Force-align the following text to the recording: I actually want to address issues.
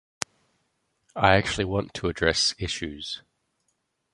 I 1.15 1.35
actually 1.35 1.65
want 1.65 1.93
to 1.93 2.07
address 2.09 2.55
issues. 2.57 3.21